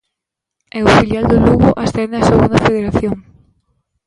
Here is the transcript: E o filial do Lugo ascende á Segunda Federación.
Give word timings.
E 0.77 0.79
o 0.87 0.91
filial 0.97 1.25
do 1.31 1.37
Lugo 1.45 1.69
ascende 1.83 2.19
á 2.21 2.23
Segunda 2.29 2.63
Federación. 2.67 3.15